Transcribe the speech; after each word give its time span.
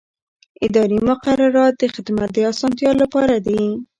اداري 0.65 0.97
مقررات 1.09 1.73
د 1.77 1.83
خدمت 1.93 2.29
د 2.33 2.37
اسانتیا 2.51 2.91
لپاره 3.01 3.35
دي. 3.45 3.61